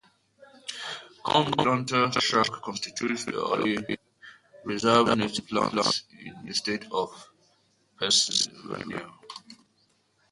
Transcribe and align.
The 0.01 1.21
Cornplanter 1.31 2.11
Tract 2.19 2.53
constituted 2.63 3.19
the 3.19 3.39
only 3.45 3.97
reserved 4.65 5.15
native 5.15 5.51
lands 5.51 6.05
in 6.19 6.43
the 6.43 6.55
state 6.55 6.87
of 6.91 7.29
Pennsylvania. 7.99 9.07